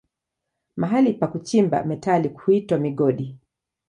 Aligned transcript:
Mahali 0.75 1.13
pa 1.13 1.27
kuchimba 1.27 1.83
metali 1.83 2.27
huitwa 2.27 2.77
migodi. 2.79 3.37